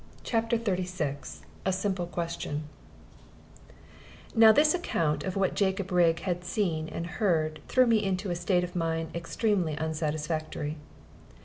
[0.23, 2.63] CHAPTER XXXVI A SIMPLE QUESTION
[4.33, 8.35] Now this account of what Jacob Rigg had seen and heard threw me into a
[8.35, 10.77] state of mind extremely unsatisfactory.